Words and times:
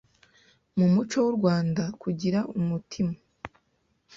Mu 0.77 0.87
muco 0.93 1.15
w’u 1.25 1.33
Rwanda, 1.37 1.83
kugira 2.01 2.39
umutima 2.59 3.13